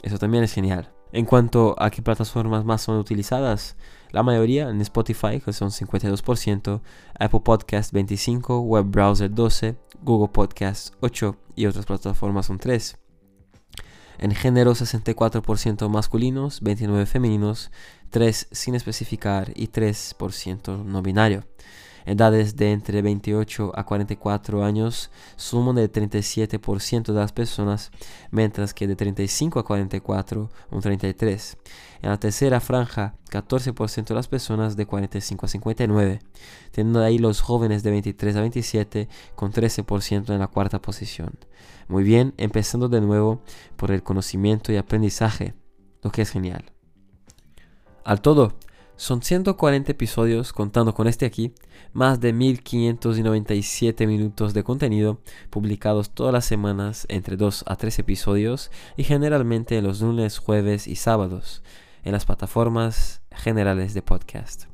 Eso 0.04 0.20
también 0.20 0.44
es 0.44 0.54
genial. 0.54 0.94
En 1.14 1.26
cuanto 1.26 1.76
a 1.78 1.92
qué 1.92 2.02
plataformas 2.02 2.66
más 2.66 2.82
son 2.82 2.98
utilizadas, 2.98 3.76
la 4.10 4.24
mayoría 4.24 4.68
en 4.70 4.82
Spotify, 4.82 5.40
que 5.40 5.54
son 5.54 5.70
52%, 5.70 6.82
Apple 7.20 7.40
Podcast 7.42 7.94
25%, 7.94 8.64
Web 8.64 8.86
Browser 8.88 9.32
12%, 9.32 9.78
Google 10.02 10.34
Podcast 10.34 10.96
8% 11.02 11.36
y 11.56 11.68
otras 11.68 11.86
plataformas 11.86 12.48
son 12.48 12.58
3%. 12.58 12.98
En 14.18 14.32
género 14.32 14.74
64% 14.74 15.88
masculinos, 15.88 16.64
29% 16.64 17.06
femeninos, 17.06 17.70
3% 18.12 18.48
sin 18.52 18.74
especificar 18.74 19.52
y 19.56 19.68
3% 19.68 20.84
no 20.84 21.04
binario 21.04 21.44
edades 22.06 22.56
de 22.56 22.72
entre 22.72 23.02
28 23.02 23.72
a 23.76 23.86
44 23.86 24.64
años 24.64 25.12
suman 25.36 25.78
el 25.78 25.92
37% 25.92 27.14
de 27.14 27.20
las 27.20 27.32
personas, 27.32 27.92
mientras 28.32 28.74
que 28.74 28.88
de 28.88 28.96
35 28.96 29.60
a 29.60 29.64
44 29.64 30.50
un 30.72 30.82
33%. 30.82 31.58
En 32.02 32.10
la 32.10 32.20
tercera 32.20 32.60
franja, 32.60 33.16
14% 33.32 34.08
de 34.08 34.16
las 34.16 34.28
personas 34.28 34.76
de 34.76 34.86
45 34.86 35.46
a 35.46 35.50
59, 35.50 36.20
teniendo 36.72 37.02
ahí 37.02 37.18
los 37.18 37.40
jóvenes 37.40 37.82
de 37.82 37.92
23 37.92 38.36
a 38.36 38.42
27 38.42 39.08
con 39.36 39.54
13% 39.54 40.34
en 40.34 40.40
la 40.40 40.48
cuarta 40.48 40.82
posición. 40.82 41.32
Muy 41.88 42.04
bien, 42.04 42.34
empezando 42.38 42.90
de 42.90 43.00
nuevo 43.00 43.42
por 43.78 43.92
el 43.92 44.04
conocimiento 44.04 44.74
y 44.74 44.78
aprendizaje, 44.78 45.54
lo 46.02 46.12
que 46.12 46.24
es 46.24 46.30
genial. 46.32 46.74
Al 48.04 48.22
todo, 48.22 48.54
son 49.04 49.22
140 49.22 49.92
episodios 49.92 50.54
contando 50.54 50.94
con 50.94 51.08
este 51.08 51.26
aquí, 51.26 51.52
más 51.92 52.22
de 52.22 52.32
1597 52.32 54.08
minutos 54.08 54.54
de 54.54 54.64
contenido 54.64 55.20
publicados 55.50 56.12
todas 56.12 56.32
las 56.32 56.46
semanas 56.46 57.06
entre 57.10 57.36
2 57.36 57.66
a 57.68 57.76
3 57.76 58.00
episodios 58.00 58.72
y 58.96 59.04
generalmente 59.04 59.82
los 59.82 60.00
lunes, 60.00 60.38
jueves 60.38 60.88
y 60.88 60.96
sábados 60.96 61.64
en 62.06 62.14
las 62.14 62.26
plataformas 62.26 63.22
generales 63.30 63.94
de 63.94 64.04
podcast. 64.04 64.68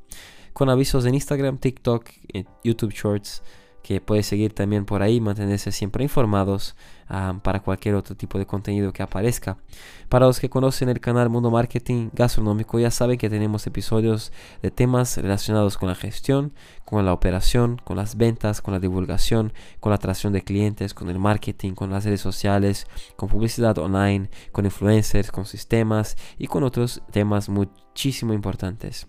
Con 0.54 0.70
avisos 0.70 1.08
en 1.08 1.16
Instagram, 1.16 1.58
TikTok, 1.58 2.08
YouTube 2.64 2.94
Shorts, 2.94 3.42
que 3.84 4.02
puedes 4.02 4.28
seguir 4.28 4.54
también 4.54 4.86
por 4.86 5.02
ahí, 5.02 5.20
mantenerse 5.22 5.72
siempre 5.72 6.04
informados 6.04 6.76
ah, 7.08 7.40
para 7.44 7.62
cualquier 7.62 7.96
otro 7.96 8.16
tipo 8.16 8.38
de 8.38 8.46
contenido 8.46 8.94
que 8.94 9.04
aparezca. 9.04 9.58
Para 10.10 10.26
los 10.26 10.40
que 10.40 10.50
conocen 10.50 10.90
el 10.90 11.00
canal 11.00 11.30
Mundo 11.30 11.52
Marketing 11.52 12.10
Gastronómico, 12.14 12.80
ya 12.80 12.92
saben 12.92 13.18
que 13.18 13.30
tenemos 13.30 13.66
episodios 13.68 14.32
de 14.62 14.72
temas 14.72 15.18
relacionados 15.18 15.78
con 15.78 15.90
la 15.90 15.96
gestión, 15.96 16.54
con 16.86 17.06
la 17.06 17.14
operación, 17.14 17.80
con 17.84 17.98
las 17.98 18.18
ventas, 18.18 18.62
con 18.62 18.74
la 18.74 18.80
divulgación, 18.80 19.54
con 19.80 19.92
la 19.92 19.98
atracción 19.98 20.34
de 20.34 20.44
clientes, 20.44 20.94
con 20.94 21.10
el 21.10 21.20
marketing, 21.20 21.74
con 21.74 21.92
las 21.92 22.06
redes 22.06 22.22
sociales, 22.22 22.88
con 23.16 23.30
publicidad 23.30 23.78
online, 23.78 24.30
con 24.52 24.66
influencers, 24.66 25.32
con 25.32 25.46
sistemas 25.46 26.18
y 26.38 26.48
con 26.48 26.64
otros 26.64 27.02
temas 27.12 27.50
muchísimo 27.50 28.34
importantes. 28.34 29.08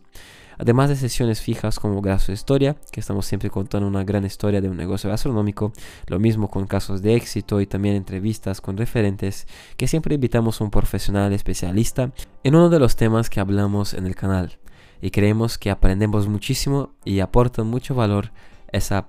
Además 0.60 0.90
de 0.90 0.96
sesiones 0.96 1.40
fijas 1.40 1.80
como 1.80 2.02
Graso 2.02 2.32
Historia, 2.32 2.76
que 2.92 3.00
estamos 3.00 3.24
siempre 3.24 3.48
contando 3.48 3.88
una 3.88 4.04
gran 4.04 4.26
historia 4.26 4.60
de 4.60 4.68
un 4.68 4.76
negocio 4.76 5.08
gastronómico, 5.08 5.72
lo 6.06 6.18
mismo 6.18 6.50
con 6.50 6.66
casos 6.66 7.00
de 7.00 7.14
éxito 7.14 7.62
y 7.62 7.66
también 7.66 7.94
entrevistas 7.94 8.60
con 8.60 8.76
referentes, 8.76 9.46
que 9.78 9.88
siempre 9.88 10.16
invitamos 10.16 10.60
a 10.60 10.64
un 10.64 10.70
profesional 10.70 11.32
especialista 11.32 12.12
en 12.44 12.56
uno 12.56 12.68
de 12.68 12.78
los 12.78 12.94
temas 12.96 13.30
que 13.30 13.40
hablamos 13.40 13.94
en 13.94 14.04
el 14.04 14.14
canal. 14.14 14.58
Y 15.00 15.12
creemos 15.12 15.56
que 15.56 15.70
aprendemos 15.70 16.28
muchísimo 16.28 16.92
y 17.06 17.20
aporta 17.20 17.62
mucho 17.62 17.94
valor 17.94 18.30
esa 18.70 19.08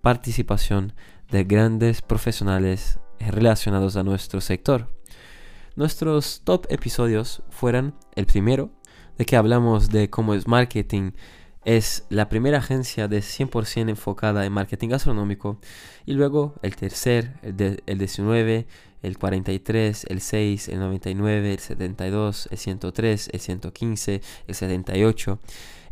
participación 0.00 0.94
de 1.30 1.44
grandes 1.44 2.02
profesionales 2.02 2.98
relacionados 3.20 3.94
a 3.94 4.02
nuestro 4.02 4.40
sector. 4.40 4.88
Nuestros 5.76 6.40
top 6.42 6.66
episodios 6.70 7.44
fueron 7.50 7.94
el 8.16 8.26
primero, 8.26 8.72
de 9.18 9.26
que 9.26 9.36
hablamos 9.36 9.90
de 9.90 10.08
cómo 10.08 10.32
es 10.32 10.46
marketing, 10.46 11.12
es 11.64 12.06
la 12.08 12.28
primera 12.28 12.58
agencia 12.58 13.08
de 13.08 13.18
100% 13.18 13.90
enfocada 13.90 14.46
en 14.46 14.52
marketing 14.52 14.88
gastronómico. 14.88 15.58
Y 16.06 16.14
luego 16.14 16.54
el 16.62 16.76
tercer, 16.76 17.34
el, 17.42 17.82
el 17.84 17.98
19, 17.98 18.66
el 19.02 19.18
43, 19.18 20.06
el 20.08 20.20
6, 20.20 20.68
el 20.68 20.78
99, 20.78 21.52
el 21.52 21.58
72, 21.58 22.48
el 22.50 22.58
103, 22.58 23.30
el 23.32 23.40
115, 23.40 24.20
el 24.46 24.54
78. 24.54 25.38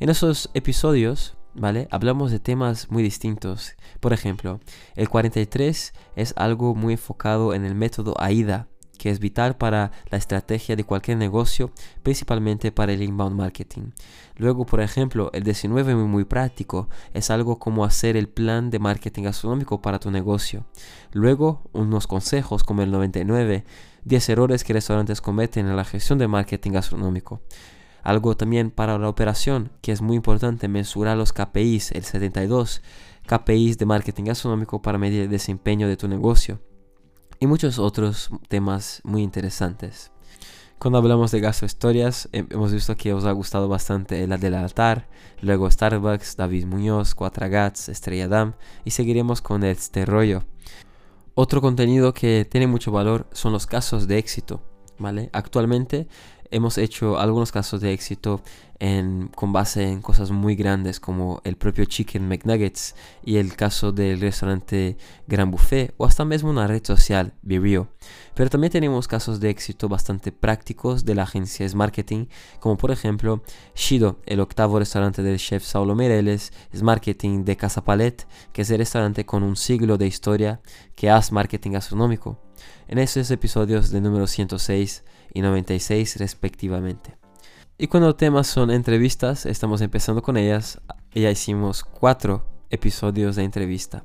En 0.00 0.08
esos 0.08 0.50
episodios, 0.54 1.36
¿vale? 1.54 1.88
Hablamos 1.90 2.30
de 2.30 2.38
temas 2.38 2.90
muy 2.90 3.02
distintos. 3.02 3.74
Por 4.00 4.12
ejemplo, 4.12 4.60
el 4.94 5.08
43 5.08 5.92
es 6.14 6.32
algo 6.36 6.74
muy 6.74 6.94
enfocado 6.94 7.54
en 7.54 7.64
el 7.64 7.74
método 7.74 8.14
AIDA 8.18 8.68
que 8.96 9.10
es 9.10 9.20
vital 9.20 9.56
para 9.56 9.92
la 10.10 10.18
estrategia 10.18 10.76
de 10.76 10.84
cualquier 10.84 11.18
negocio, 11.18 11.70
principalmente 12.02 12.72
para 12.72 12.92
el 12.92 13.02
inbound 13.02 13.36
marketing. 13.36 13.90
Luego, 14.36 14.66
por 14.66 14.80
ejemplo, 14.80 15.30
el 15.32 15.44
19 15.44 15.94
muy, 15.94 16.04
muy 16.04 16.24
práctico, 16.24 16.88
es 17.14 17.30
algo 17.30 17.58
como 17.58 17.84
hacer 17.84 18.16
el 18.16 18.28
plan 18.28 18.70
de 18.70 18.78
marketing 18.78 19.24
gastronómico 19.24 19.80
para 19.80 19.98
tu 19.98 20.10
negocio. 20.10 20.66
Luego, 21.12 21.62
unos 21.72 22.06
consejos 22.06 22.64
como 22.64 22.82
el 22.82 22.90
99, 22.90 23.64
10 24.04 24.28
errores 24.28 24.64
que 24.64 24.72
restaurantes 24.72 25.20
cometen 25.20 25.66
en 25.66 25.76
la 25.76 25.84
gestión 25.84 26.18
de 26.18 26.28
marketing 26.28 26.72
gastronómico. 26.72 27.40
Algo 28.02 28.36
también 28.36 28.70
para 28.70 28.98
la 28.98 29.08
operación, 29.08 29.72
que 29.80 29.90
es 29.90 30.00
muy 30.00 30.16
importante 30.16 30.68
mensurar 30.68 31.16
los 31.16 31.32
KPIs, 31.32 31.92
el 31.92 32.04
72, 32.04 32.82
KPIs 33.26 33.78
de 33.78 33.86
marketing 33.86 34.24
gastronómico 34.24 34.80
para 34.80 34.98
medir 34.98 35.22
el 35.22 35.28
desempeño 35.28 35.88
de 35.88 35.96
tu 35.96 36.06
negocio 36.06 36.60
y 37.40 37.46
muchos 37.46 37.78
otros 37.78 38.30
temas 38.48 39.00
muy 39.04 39.22
interesantes. 39.22 40.12
Cuando 40.78 40.98
hablamos 40.98 41.30
de 41.30 41.40
gasto 41.40 41.64
historias, 41.64 42.28
hemos 42.32 42.70
visto 42.70 42.96
que 42.96 43.14
os 43.14 43.24
ha 43.24 43.32
gustado 43.32 43.66
bastante 43.66 44.26
la 44.26 44.36
del 44.36 44.54
altar, 44.54 45.08
luego 45.40 45.70
Starbucks, 45.70 46.36
David 46.36 46.66
Muñoz, 46.66 47.14
Cuatro 47.14 47.48
Gats, 47.48 47.88
Estrella 47.88 48.28
Dam 48.28 48.54
y 48.84 48.90
seguiremos 48.90 49.40
con 49.40 49.64
este 49.64 50.04
rollo. 50.04 50.44
Otro 51.34 51.62
contenido 51.62 52.12
que 52.12 52.44
tiene 52.44 52.66
mucho 52.66 52.92
valor 52.92 53.26
son 53.32 53.52
los 53.52 53.66
casos 53.66 54.06
de 54.06 54.18
éxito, 54.18 54.62
¿vale? 54.98 55.30
Actualmente 55.32 56.08
hemos 56.50 56.78
hecho 56.78 57.18
algunos 57.18 57.52
casos 57.52 57.80
de 57.80 57.92
éxito 57.92 58.42
con 59.34 59.54
base 59.54 59.90
en 59.90 60.02
cosas 60.02 60.30
muy 60.30 60.54
grandes 60.54 61.00
como 61.00 61.40
el 61.44 61.56
propio 61.56 61.86
Chicken 61.86 62.28
McNuggets 62.28 62.94
y 63.24 63.38
el 63.38 63.56
caso 63.56 63.90
del 63.90 64.20
restaurante 64.20 64.98
Gran 65.26 65.50
Buffet 65.50 65.94
o 65.96 66.04
hasta 66.04 66.26
mismo 66.26 66.50
una 66.50 66.66
red 66.66 66.84
social, 66.84 67.32
Real. 67.42 67.88
Pero 68.34 68.50
también 68.50 68.70
tenemos 68.70 69.08
casos 69.08 69.40
de 69.40 69.48
éxito 69.48 69.88
bastante 69.88 70.30
prácticos 70.30 71.06
de 71.06 71.14
la 71.14 71.22
agencia 71.22 71.66
Marketing, 71.74 72.26
como 72.60 72.76
por 72.76 72.90
ejemplo 72.90 73.42
Shido, 73.74 74.20
el 74.26 74.40
octavo 74.40 74.78
restaurante 74.78 75.22
del 75.22 75.38
chef 75.38 75.64
Saulo 75.64 75.94
Mireles, 75.94 76.52
es 76.70 76.82
Marketing 76.82 77.44
de 77.44 77.56
Casa 77.56 77.82
Palette, 77.82 78.26
que 78.52 78.62
es 78.62 78.70
el 78.70 78.78
restaurante 78.78 79.24
con 79.24 79.42
un 79.42 79.56
siglo 79.56 79.96
de 79.96 80.06
historia 80.06 80.60
que 80.94 81.08
hace 81.08 81.32
marketing 81.32 81.72
gastronómico. 81.72 82.38
En 82.88 82.98
esos 82.98 83.30
episodios 83.30 83.90
de 83.90 84.00
número 84.00 84.26
106 84.26 85.02
y 85.36 85.42
96 85.42 86.16
respectivamente. 86.16 87.18
Y 87.76 87.88
cuando 87.88 88.16
temas 88.16 88.46
son 88.46 88.70
entrevistas, 88.70 89.44
estamos 89.44 89.82
empezando 89.82 90.22
con 90.22 90.38
ellas. 90.38 90.80
Ya 91.14 91.30
hicimos 91.30 91.84
cuatro 91.84 92.46
episodios 92.70 93.36
de 93.36 93.44
entrevista. 93.44 94.04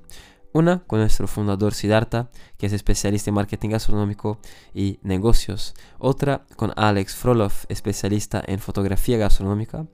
Una 0.54 0.84
con 0.86 1.00
nuestro 1.00 1.28
fundador 1.28 1.74
Siddhartha, 1.74 2.30
que 2.58 2.66
es 2.66 2.74
especialista 2.74 3.30
en 3.30 3.36
marketing 3.36 3.70
gastronómico 3.70 4.38
y 4.74 5.00
negocios. 5.02 5.74
Otra 5.98 6.46
con 6.58 6.74
Alex 6.76 7.16
Froloff, 7.16 7.64
especialista 7.70 8.44
en 8.46 8.60
fotografía 8.60 9.18
gastronómica. 9.18 9.88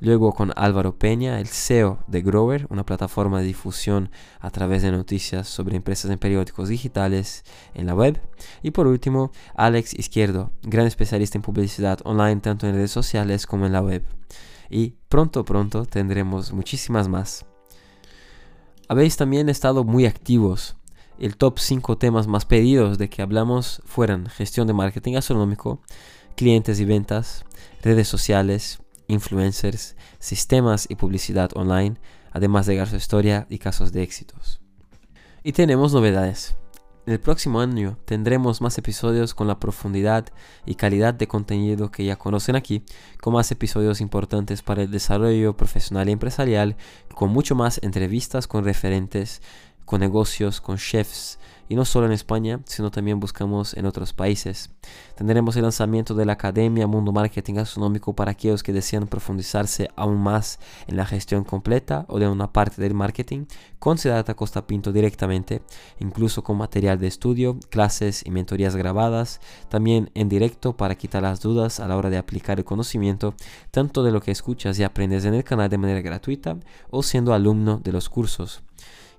Luego 0.00 0.32
con 0.32 0.52
Álvaro 0.56 0.98
Peña, 0.98 1.40
el 1.40 1.48
CEO 1.48 1.98
de 2.06 2.22
Grower, 2.22 2.66
una 2.70 2.86
plataforma 2.86 3.40
de 3.40 3.48
difusión 3.48 4.10
a 4.40 4.50
través 4.50 4.80
de 4.80 4.92
noticias 4.92 5.46
sobre 5.46 5.76
empresas 5.76 6.10
en 6.10 6.18
periódicos 6.18 6.70
digitales 6.70 7.44
en 7.74 7.84
la 7.84 7.94
web. 7.94 8.18
Y 8.62 8.70
por 8.70 8.86
último, 8.86 9.30
Alex 9.56 9.92
Izquierdo, 9.92 10.52
gran 10.62 10.86
especialista 10.86 11.36
en 11.36 11.42
publicidad 11.42 11.98
online 12.04 12.40
tanto 12.40 12.66
en 12.66 12.74
redes 12.74 12.92
sociales 12.92 13.46
como 13.46 13.66
en 13.66 13.72
la 13.72 13.82
web. 13.82 14.06
Y 14.70 14.94
pronto, 15.10 15.44
pronto 15.44 15.84
tendremos 15.84 16.54
muchísimas 16.54 17.08
más. 17.08 17.47
Habéis 18.88 19.18
también 19.18 19.50
estado 19.50 19.84
muy 19.84 20.06
activos. 20.06 20.76
El 21.18 21.36
top 21.36 21.58
5 21.58 21.98
temas 21.98 22.26
más 22.26 22.46
pedidos 22.46 22.96
de 22.96 23.10
que 23.10 23.20
hablamos 23.20 23.82
fueron 23.84 24.26
gestión 24.26 24.66
de 24.66 24.72
marketing 24.72 25.12
gastronómico, 25.12 25.82
clientes 26.36 26.80
y 26.80 26.86
ventas, 26.86 27.44
redes 27.82 28.08
sociales, 28.08 28.78
influencers, 29.06 29.94
sistemas 30.20 30.86
y 30.88 30.94
publicidad 30.94 31.50
online, 31.54 31.96
además 32.32 32.64
de 32.64 32.76
Garzo 32.76 32.96
Historia 32.96 33.46
y 33.50 33.58
casos 33.58 33.92
de 33.92 34.02
éxitos. 34.02 34.62
Y 35.42 35.52
tenemos 35.52 35.92
novedades. 35.92 36.56
El 37.08 37.20
próximo 37.20 37.62
año 37.62 37.96
tendremos 38.04 38.60
más 38.60 38.76
episodios 38.76 39.32
con 39.32 39.48
la 39.48 39.58
profundidad 39.58 40.26
y 40.66 40.74
calidad 40.74 41.14
de 41.14 41.26
contenido 41.26 41.90
que 41.90 42.04
ya 42.04 42.16
conocen 42.16 42.54
aquí, 42.54 42.82
con 43.22 43.32
más 43.32 43.50
episodios 43.50 44.02
importantes 44.02 44.60
para 44.60 44.82
el 44.82 44.90
desarrollo 44.90 45.56
profesional 45.56 46.10
y 46.10 46.12
empresarial, 46.12 46.76
con 47.14 47.30
mucho 47.30 47.54
más 47.54 47.80
entrevistas 47.82 48.46
con 48.46 48.62
referentes, 48.62 49.40
con 49.86 50.00
negocios, 50.00 50.60
con 50.60 50.76
chefs, 50.76 51.38
y 51.68 51.76
no 51.76 51.84
solo 51.84 52.06
en 52.06 52.12
España, 52.12 52.60
sino 52.64 52.90
también 52.90 53.20
buscamos 53.20 53.74
en 53.74 53.86
otros 53.86 54.12
países. 54.12 54.70
Tendremos 55.16 55.56
el 55.56 55.62
lanzamiento 55.62 56.14
de 56.14 56.24
la 56.24 56.32
Academia 56.34 56.86
Mundo 56.86 57.12
Marketing 57.12 57.54
Gastronómico 57.54 58.14
para 58.14 58.32
aquellos 58.32 58.62
que 58.62 58.72
desean 58.72 59.06
profundizarse 59.06 59.90
aún 59.96 60.18
más 60.18 60.58
en 60.86 60.96
la 60.96 61.06
gestión 61.06 61.44
completa 61.44 62.06
o 62.08 62.18
de 62.18 62.28
una 62.28 62.52
parte 62.52 62.80
del 62.80 62.94
marketing 62.94 63.46
con 63.78 63.98
Siddhartha 63.98 64.34
Costa 64.34 64.66
Pinto 64.66 64.92
directamente, 64.92 65.62
incluso 66.00 66.42
con 66.42 66.56
material 66.56 66.98
de 66.98 67.06
estudio, 67.06 67.58
clases 67.68 68.24
y 68.24 68.30
mentorías 68.30 68.74
grabadas, 68.74 69.40
también 69.68 70.10
en 70.14 70.28
directo 70.28 70.76
para 70.76 70.94
quitar 70.94 71.22
las 71.22 71.40
dudas 71.40 71.80
a 71.80 71.88
la 71.88 71.96
hora 71.96 72.10
de 72.10 72.18
aplicar 72.18 72.58
el 72.58 72.64
conocimiento, 72.64 73.34
tanto 73.70 74.02
de 74.02 74.12
lo 74.12 74.20
que 74.20 74.30
escuchas 74.30 74.78
y 74.78 74.84
aprendes 74.84 75.24
en 75.24 75.34
el 75.34 75.44
canal 75.44 75.68
de 75.68 75.78
manera 75.78 76.00
gratuita 76.00 76.56
o 76.90 77.02
siendo 77.02 77.34
alumno 77.34 77.78
de 77.78 77.92
los 77.92 78.08
cursos. 78.08 78.62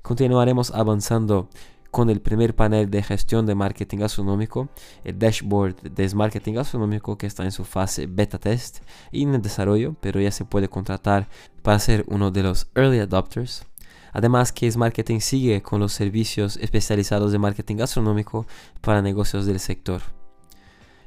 Continuaremos 0.01 0.71
avanzando 0.71 1.49
con 1.91 2.09
el 2.09 2.21
primer 2.21 2.55
panel 2.55 2.89
de 2.89 3.03
gestión 3.03 3.45
de 3.45 3.55
marketing 3.55 3.99
gastronómico, 3.99 4.69
el 5.03 5.17
dashboard 5.17 5.81
de 5.81 6.15
marketing 6.15 6.53
gastronómico 6.53 7.17
que 7.17 7.27
está 7.27 7.43
en 7.43 7.51
su 7.51 7.65
fase 7.65 8.05
beta 8.07 8.37
test 8.37 8.79
y 9.11 9.23
en 9.23 9.33
el 9.33 9.41
desarrollo, 9.41 9.95
pero 9.99 10.19
ya 10.21 10.31
se 10.31 10.45
puede 10.45 10.69
contratar 10.69 11.29
para 11.61 11.79
ser 11.79 12.05
uno 12.07 12.31
de 12.31 12.43
los 12.43 12.69
early 12.75 12.99
adopters. 12.99 13.65
Además 14.11 14.53
es 14.61 14.77
Marketing 14.77 15.19
sigue 15.19 15.61
con 15.61 15.79
los 15.79 15.93
servicios 15.93 16.57
especializados 16.57 17.31
de 17.31 17.37
marketing 17.37 17.77
gastronómico 17.77 18.47
para 18.81 19.01
negocios 19.01 19.45
del 19.45 19.59
sector. 19.59 20.01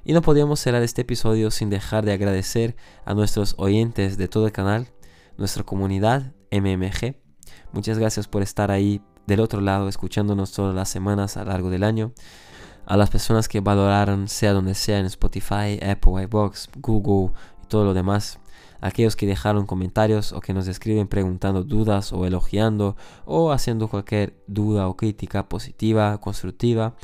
Y 0.04 0.12
no 0.12 0.22
podíamos 0.22 0.60
cerrar 0.60 0.82
este 0.82 1.02
episodio 1.02 1.50
sin 1.50 1.70
dejar 1.70 2.04
de 2.04 2.12
agradecer 2.12 2.76
a 3.04 3.14
nuestros 3.14 3.54
oyentes 3.58 4.16
de 4.16 4.28
todo 4.28 4.46
el 4.46 4.52
canal, 4.52 4.88
nuestra 5.36 5.62
comunidad 5.62 6.32
MMG. 6.50 7.16
Muchas 7.72 7.98
gracias 7.98 8.28
por 8.28 8.42
estar 8.42 8.70
ahí 8.70 9.00
del 9.26 9.40
otro 9.40 9.60
lado, 9.60 9.88
escuchándonos 9.88 10.52
todas 10.52 10.74
las 10.74 10.88
semanas 10.88 11.36
a 11.36 11.44
lo 11.44 11.50
largo 11.50 11.70
del 11.70 11.84
año. 11.84 12.12
A 12.86 12.96
las 12.96 13.10
personas 13.10 13.48
que 13.48 13.60
valoraron, 13.60 14.28
sea 14.28 14.52
donde 14.52 14.74
sea, 14.74 14.98
en 14.98 15.06
Spotify, 15.06 15.78
Apple, 15.82 16.22
iBox, 16.24 16.68
Google 16.78 17.32
y 17.62 17.66
todo 17.66 17.84
lo 17.84 17.94
demás. 17.94 18.38
Aquellos 18.80 19.14
que 19.14 19.26
dejaron 19.26 19.66
comentarios 19.66 20.32
o 20.32 20.40
que 20.40 20.52
nos 20.52 20.66
escriben 20.66 21.06
preguntando 21.06 21.62
dudas 21.62 22.12
o 22.12 22.26
elogiando 22.26 22.96
o 23.24 23.52
haciendo 23.52 23.86
cualquier 23.86 24.34
duda 24.48 24.88
o 24.88 24.96
crítica 24.96 25.48
positiva, 25.48 26.18
constructiva. 26.18 26.96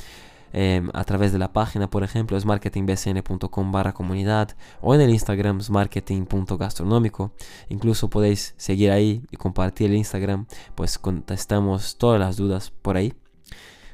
Em, 0.51 0.89
a 0.93 1.03
través 1.03 1.31
de 1.31 1.39
la 1.39 1.53
página, 1.53 1.89
por 1.89 2.03
ejemplo, 2.03 2.37
es 2.37 2.45
marketingbcn.com 2.45 3.71
barra 3.71 3.93
comunidad 3.93 4.55
o 4.81 4.95
en 4.95 5.01
el 5.01 5.11
Instagram 5.11 5.59
es 5.59 5.69
marketing.gastronómico. 5.69 7.31
Incluso 7.69 8.09
podéis 8.09 8.55
seguir 8.57 8.91
ahí 8.91 9.23
y 9.31 9.37
compartir 9.37 9.89
el 9.91 9.97
Instagram, 9.97 10.47
pues 10.75 10.97
contestamos 10.97 11.97
todas 11.97 12.19
las 12.19 12.37
dudas 12.37 12.71
por 12.71 12.97
ahí. 12.97 13.13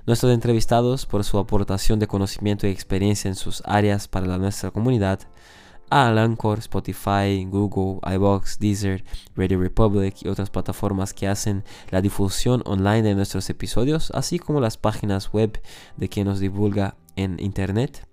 Nuestros 0.05 0.31
entrevistados 0.31 1.05
por 1.05 1.24
su 1.24 1.39
aportación 1.39 1.97
de 2.00 2.07
conocimiento 2.07 2.67
y 2.67 2.69
experiencia 2.69 3.27
en 3.27 3.35
sus 3.35 3.63
áreas 3.65 4.07
para 4.07 4.38
nuestra 4.38 4.69
comunidad 4.69 5.19
a 5.89 6.10
Anchor, 6.10 6.60
Spotify, 6.60 7.46
Google, 7.50 8.00
iBox, 8.15 8.60
Deezer, 8.60 9.04
Radio 9.36 9.60
Republic 9.60 10.15
y 10.22 10.27
otras 10.27 10.50
plataformas 10.50 11.13
que 11.13 11.27
hacen 11.27 11.63
la 11.92 12.01
difusión 12.01 12.62
online 12.65 13.04
de 13.04 13.15
nuestros 13.15 13.50
episodios, 13.50 14.12
así 14.12 14.39
como 14.39 14.62
las 14.62 14.77
páginas 14.77 15.32
web 15.32 15.62
de 15.98 16.10
quien 16.10 16.27
nos 16.27 16.39
divulga 16.39 16.96
en 17.15 17.39
Internet. 17.39 18.08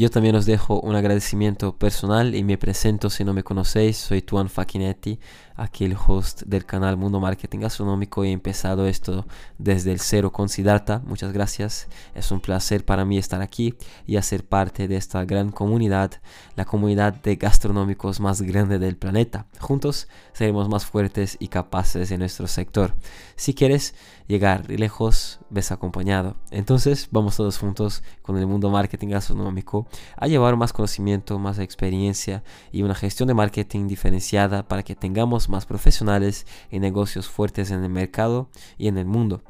Yo 0.00 0.08
también 0.08 0.34
os 0.34 0.46
dejo 0.46 0.80
un 0.80 0.96
agradecimiento 0.96 1.76
personal 1.76 2.34
y 2.34 2.42
me 2.42 2.56
presento 2.56 3.10
si 3.10 3.22
no 3.22 3.34
me 3.34 3.44
conocéis, 3.44 3.98
soy 3.98 4.22
Tuan 4.22 4.48
Facchinetti, 4.48 5.20
aquí 5.56 5.84
el 5.84 5.94
host 5.94 6.44
del 6.46 6.64
canal 6.64 6.96
Mundo 6.96 7.20
Marketing 7.20 7.58
Gastronómico 7.58 8.24
y 8.24 8.30
he 8.30 8.32
empezado 8.32 8.86
esto 8.86 9.26
desde 9.58 9.92
el 9.92 10.00
cero 10.00 10.32
con 10.32 10.48
Siddhartha. 10.48 11.02
Muchas 11.04 11.34
gracias, 11.34 11.86
es 12.14 12.30
un 12.30 12.40
placer 12.40 12.86
para 12.86 13.04
mí 13.04 13.18
estar 13.18 13.42
aquí 13.42 13.74
y 14.06 14.16
hacer 14.16 14.46
parte 14.46 14.88
de 14.88 14.96
esta 14.96 15.22
gran 15.26 15.50
comunidad, 15.50 16.12
la 16.56 16.64
comunidad 16.64 17.12
de 17.12 17.36
gastronómicos 17.36 18.20
más 18.20 18.40
grande 18.40 18.78
del 18.78 18.96
planeta. 18.96 19.48
Juntos 19.58 20.08
seremos 20.32 20.70
más 20.70 20.86
fuertes 20.86 21.36
y 21.40 21.48
capaces 21.48 22.10
en 22.10 22.20
nuestro 22.20 22.46
sector. 22.46 22.94
Si 23.36 23.52
quieres 23.52 23.94
llegar 24.30 24.70
lejos, 24.70 25.40
ves 25.50 25.72
acompañado. 25.72 26.36
Entonces 26.50 27.08
vamos 27.10 27.36
todos 27.36 27.58
juntos 27.58 28.02
con 28.22 28.38
el 28.38 28.46
mundo 28.46 28.70
marketing 28.70 29.08
gastronómico 29.08 29.88
a 30.16 30.28
llevar 30.28 30.56
más 30.56 30.72
conocimiento, 30.72 31.38
más 31.38 31.58
experiencia 31.58 32.42
y 32.70 32.82
una 32.82 32.94
gestión 32.94 33.26
de 33.26 33.34
marketing 33.34 33.88
diferenciada 33.88 34.66
para 34.66 34.84
que 34.84 34.94
tengamos 34.94 35.48
más 35.48 35.66
profesionales 35.66 36.46
y 36.70 36.78
negocios 36.78 37.28
fuertes 37.28 37.72
en 37.72 37.82
el 37.82 37.90
mercado 37.90 38.48
y 38.78 38.86
en 38.88 38.98
el 38.98 39.06
mundo. 39.06 39.42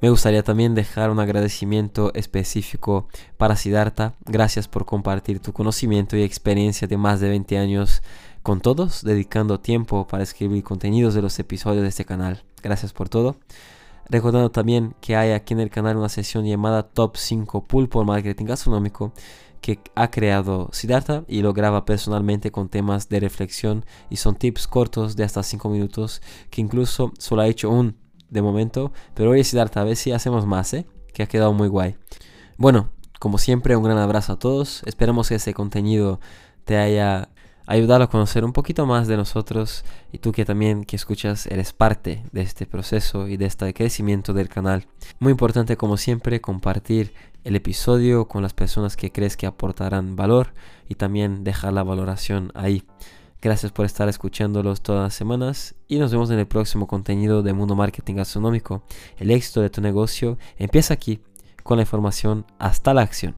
Me 0.00 0.10
gustaría 0.10 0.42
también 0.42 0.74
dejar 0.74 1.10
un 1.10 1.20
agradecimiento 1.20 2.12
específico 2.14 3.08
para 3.38 3.56
Siddhartha. 3.56 4.16
Gracias 4.26 4.68
por 4.68 4.84
compartir 4.84 5.40
tu 5.40 5.52
conocimiento 5.52 6.16
y 6.16 6.22
experiencia 6.22 6.86
de 6.88 6.96
más 6.98 7.20
de 7.20 7.28
20 7.28 7.56
años 7.56 8.02
con 8.42 8.60
todos, 8.60 9.02
dedicando 9.02 9.60
tiempo 9.60 10.06
para 10.06 10.24
escribir 10.24 10.62
contenidos 10.64 11.14
de 11.14 11.22
los 11.22 11.38
episodios 11.38 11.82
de 11.82 11.88
este 11.88 12.04
canal. 12.04 12.44
Gracias 12.62 12.92
por 12.92 13.08
todo. 13.08 13.36
Recordando 14.08 14.50
también 14.50 14.94
que 15.00 15.16
hay 15.16 15.32
aquí 15.32 15.54
en 15.54 15.60
el 15.60 15.70
canal 15.70 15.96
una 15.96 16.08
sesión 16.08 16.44
llamada 16.44 16.82
Top 16.82 17.16
5 17.16 17.64
Pulpo 17.64 18.04
Marketing 18.04 18.44
Gastronómico 18.44 19.12
que 19.60 19.80
ha 19.94 20.10
creado 20.10 20.68
Siddhartha 20.72 21.24
y 21.26 21.40
lo 21.40 21.54
graba 21.54 21.86
personalmente 21.86 22.50
con 22.50 22.68
temas 22.68 23.08
de 23.08 23.18
reflexión 23.18 23.86
y 24.10 24.16
son 24.16 24.36
tips 24.36 24.66
cortos 24.66 25.16
de 25.16 25.24
hasta 25.24 25.42
5 25.42 25.70
minutos 25.70 26.20
que 26.50 26.60
incluso 26.60 27.12
solo 27.18 27.42
ha 27.42 27.46
hecho 27.46 27.70
un 27.70 27.96
de 28.28 28.42
momento, 28.42 28.92
pero 29.14 29.30
oye 29.30 29.44
Siddhartha, 29.44 29.80
a 29.80 29.84
ver 29.84 29.96
si 29.96 30.12
hacemos 30.12 30.44
más, 30.44 30.74
¿eh? 30.74 30.86
que 31.14 31.22
ha 31.22 31.26
quedado 31.26 31.52
muy 31.54 31.68
guay. 31.68 31.96
Bueno, 32.58 32.90
como 33.20 33.38
siempre, 33.38 33.76
un 33.76 33.84
gran 33.84 33.96
abrazo 33.96 34.34
a 34.34 34.38
todos, 34.38 34.82
esperamos 34.84 35.30
que 35.30 35.36
este 35.36 35.54
contenido 35.54 36.20
te 36.64 36.76
haya 36.76 37.30
ayudado 37.66 38.04
a 38.04 38.10
conocer 38.10 38.44
un 38.44 38.52
poquito 38.52 38.86
más 38.86 39.08
de 39.08 39.16
nosotros 39.16 39.84
y 40.12 40.18
tú 40.18 40.32
que 40.32 40.44
también 40.44 40.84
que 40.84 40.96
escuchas 40.96 41.46
eres 41.46 41.72
parte 41.72 42.22
de 42.32 42.42
este 42.42 42.66
proceso 42.66 43.28
y 43.28 43.36
de 43.36 43.46
este 43.46 43.72
crecimiento 43.72 44.32
del 44.32 44.48
canal. 44.48 44.86
Muy 45.18 45.30
importante 45.30 45.76
como 45.76 45.96
siempre 45.96 46.40
compartir 46.40 47.12
el 47.44 47.56
episodio 47.56 48.26
con 48.26 48.42
las 48.42 48.54
personas 48.54 48.96
que 48.96 49.12
crees 49.12 49.36
que 49.36 49.46
aportarán 49.46 50.16
valor 50.16 50.52
y 50.88 50.94
también 50.94 51.44
dejar 51.44 51.72
la 51.72 51.82
valoración 51.82 52.50
ahí. 52.54 52.84
Gracias 53.40 53.72
por 53.72 53.84
estar 53.84 54.08
escuchándolos 54.08 54.82
todas 54.82 55.02
las 55.02 55.14
semanas 55.14 55.74
y 55.86 55.98
nos 55.98 56.12
vemos 56.12 56.30
en 56.30 56.38
el 56.38 56.46
próximo 56.46 56.86
contenido 56.86 57.42
de 57.42 57.52
Mundo 57.52 57.74
Marketing 57.74 58.14
Gastronómico. 58.14 58.84
El 59.18 59.30
éxito 59.30 59.60
de 59.60 59.70
tu 59.70 59.80
negocio 59.80 60.38
empieza 60.58 60.94
aquí 60.94 61.20
con 61.62 61.78
la 61.78 61.82
información 61.82 62.46
hasta 62.58 62.94
la 62.94 63.02
acción. 63.02 63.32